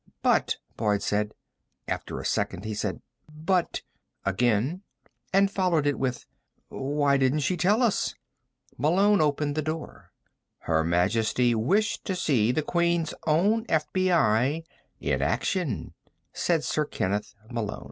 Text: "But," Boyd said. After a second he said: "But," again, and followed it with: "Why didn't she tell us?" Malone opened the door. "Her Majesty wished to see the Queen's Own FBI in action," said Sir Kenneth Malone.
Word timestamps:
"But," 0.23 0.57
Boyd 0.77 1.03
said. 1.03 1.35
After 1.87 2.19
a 2.19 2.25
second 2.25 2.65
he 2.65 2.73
said: 2.73 3.03
"But," 3.31 3.83
again, 4.25 4.81
and 5.31 5.51
followed 5.51 5.85
it 5.85 5.99
with: 5.99 6.25
"Why 6.69 7.17
didn't 7.17 7.41
she 7.41 7.55
tell 7.55 7.83
us?" 7.83 8.15
Malone 8.79 9.21
opened 9.21 9.53
the 9.53 9.61
door. 9.61 10.11
"Her 10.61 10.83
Majesty 10.83 11.53
wished 11.53 12.03
to 12.05 12.15
see 12.15 12.51
the 12.51 12.63
Queen's 12.63 13.13
Own 13.27 13.63
FBI 13.67 14.63
in 14.99 15.21
action," 15.21 15.93
said 16.33 16.63
Sir 16.63 16.85
Kenneth 16.85 17.35
Malone. 17.51 17.79